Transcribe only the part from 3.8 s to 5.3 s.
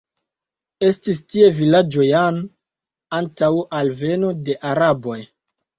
alveno de araboj.